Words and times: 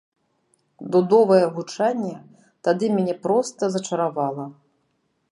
Дудовае 0.93 1.43
гучанне 1.57 2.13
тады 2.67 2.89
мяне 2.95 3.15
проста 3.27 3.69
зачаравала. 3.75 4.45